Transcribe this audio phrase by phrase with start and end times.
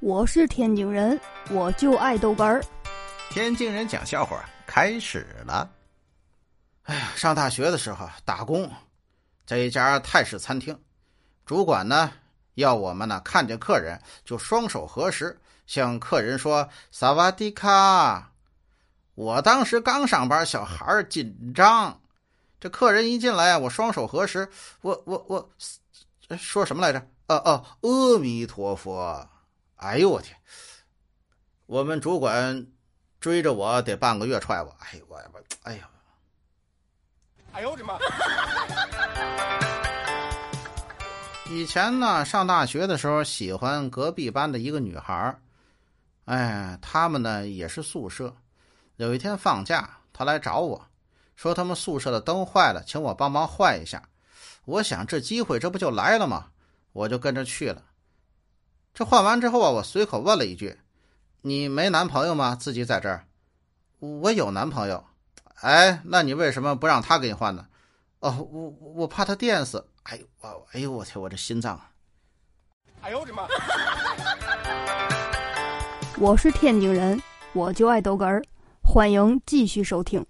[0.00, 1.20] 我是天津人，
[1.50, 2.64] 我就爱豆干儿。
[3.30, 5.68] 天津人讲笑话开始了。
[6.84, 8.70] 哎呀，上大学的时候打工，
[9.44, 10.78] 在一家泰式餐厅，
[11.44, 12.12] 主管呢
[12.54, 15.36] 要我们呢看见客人就双手合十，
[15.66, 18.30] 向客人说“萨瓦迪卡”。
[19.16, 22.00] 我当时刚上班，小孩紧张。
[22.60, 24.48] 这客人一进来我双手合十，
[24.80, 25.50] 我我我
[26.36, 27.04] 说什么来着？
[27.26, 29.28] 哦哦，阿弥陀佛。
[29.78, 30.36] 哎呦我天！
[31.66, 32.66] 我们主管
[33.20, 35.88] 追着我得半个月踹我，哎呦我我哎呀！
[37.52, 37.96] 哎呦我的妈！
[41.48, 45.38] 以前呢，上大学的时候喜欢隔壁班的一个女孩
[46.24, 48.34] 哎，他们呢也是宿舍。
[48.96, 50.84] 有一天放假，她来找我
[51.36, 54.02] 说他们宿舍的灯坏了，请我帮忙换一下。
[54.64, 56.50] 我想这机会这不就来了吗？
[56.92, 57.84] 我就跟着去了。
[58.98, 60.76] 这换完之后啊，我随口问了一句
[61.42, 62.56] ：“你没男朋友吗？
[62.56, 63.28] 自己在这儿？”
[64.00, 65.04] 我有男朋友。
[65.60, 67.68] 哎，那你为什么不让他给你换呢？
[68.18, 69.86] 哦，我我怕他电死。
[70.02, 71.80] 哎呦我，哎呦我天，我这心脏！
[73.00, 73.46] 哎呦我的妈！
[76.18, 78.42] 我是天津人，我就爱逗哏儿，
[78.82, 80.26] 欢迎继续收听。